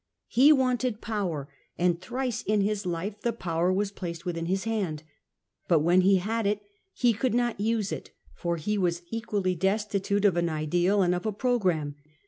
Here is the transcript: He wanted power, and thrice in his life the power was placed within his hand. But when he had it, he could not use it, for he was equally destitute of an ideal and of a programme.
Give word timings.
He 0.29 0.51
wanted 0.51 0.99
power, 0.99 1.47
and 1.77 2.01
thrice 2.01 2.41
in 2.41 2.61
his 2.61 2.87
life 2.87 3.21
the 3.21 3.31
power 3.31 3.71
was 3.71 3.91
placed 3.91 4.25
within 4.25 4.47
his 4.47 4.63
hand. 4.63 5.03
But 5.67 5.81
when 5.81 6.01
he 6.01 6.15
had 6.15 6.47
it, 6.47 6.63
he 6.91 7.13
could 7.13 7.35
not 7.35 7.59
use 7.59 7.91
it, 7.91 8.09
for 8.33 8.57
he 8.57 8.79
was 8.79 9.03
equally 9.11 9.53
destitute 9.53 10.25
of 10.25 10.37
an 10.37 10.49
ideal 10.49 11.03
and 11.03 11.13
of 11.13 11.27
a 11.27 11.31
programme. 11.31 11.97